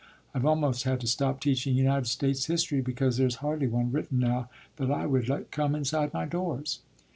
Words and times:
I've 0.33 0.47
almost 0.47 0.81
had 0.85 0.99
to 1.01 1.05
stop 1.07 1.39
teaching 1.39 1.75
United 1.75 2.07
States 2.07 2.45
history 2.47 2.81
because 2.81 3.17
there 3.17 3.27
is 3.27 3.35
hardly 3.45 3.67
one 3.67 3.91
written 3.91 4.17
now 4.17 4.49
that 4.77 4.89
I 4.89 5.05
would 5.05 5.29
let 5.29 5.51
come 5.51 5.75
inside 5.75 6.11
my 6.11 6.25
doors." 6.25 6.79